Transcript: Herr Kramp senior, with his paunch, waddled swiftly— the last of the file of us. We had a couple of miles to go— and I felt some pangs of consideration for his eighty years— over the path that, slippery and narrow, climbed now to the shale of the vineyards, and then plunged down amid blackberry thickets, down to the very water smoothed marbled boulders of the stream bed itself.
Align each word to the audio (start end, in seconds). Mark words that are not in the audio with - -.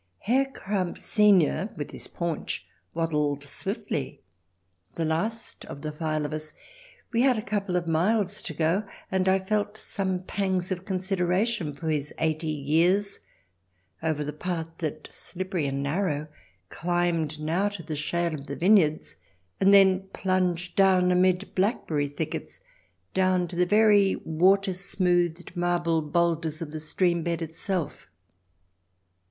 Herr 0.21 0.45
Kramp 0.47 0.97
senior, 0.97 1.69
with 1.77 1.91
his 1.91 2.07
paunch, 2.07 2.65
waddled 2.95 3.43
swiftly— 3.43 4.23
the 4.95 5.05
last 5.05 5.63
of 5.65 5.83
the 5.83 5.91
file 5.91 6.25
of 6.25 6.33
us. 6.33 6.53
We 7.13 7.21
had 7.21 7.37
a 7.37 7.43
couple 7.43 7.75
of 7.75 7.87
miles 7.87 8.41
to 8.41 8.55
go— 8.55 8.83
and 9.11 9.29
I 9.29 9.37
felt 9.37 9.77
some 9.77 10.23
pangs 10.23 10.71
of 10.71 10.85
consideration 10.85 11.75
for 11.75 11.87
his 11.87 12.15
eighty 12.17 12.49
years— 12.49 13.19
over 14.01 14.23
the 14.23 14.33
path 14.33 14.69
that, 14.79 15.07
slippery 15.11 15.67
and 15.67 15.83
narrow, 15.83 16.29
climbed 16.69 17.39
now 17.39 17.69
to 17.69 17.83
the 17.83 17.95
shale 17.95 18.33
of 18.33 18.47
the 18.47 18.55
vineyards, 18.55 19.17
and 19.59 19.71
then 19.71 20.07
plunged 20.13 20.75
down 20.75 21.11
amid 21.11 21.53
blackberry 21.53 22.07
thickets, 22.07 22.59
down 23.13 23.47
to 23.49 23.55
the 23.55 23.67
very 23.67 24.15
water 24.15 24.73
smoothed 24.73 25.55
marbled 25.55 26.11
boulders 26.11 26.59
of 26.59 26.71
the 26.71 26.79
stream 26.79 27.21
bed 27.21 27.43
itself. 27.43 28.07